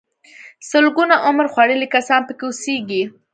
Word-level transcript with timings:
سلګونه 0.69 1.15
عمر 1.27 1.45
خوړلي 1.53 1.87
کسان 1.95 2.21
پکې 2.27 2.43
اوسيږي. 2.47 3.03